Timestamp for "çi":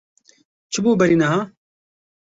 0.71-0.79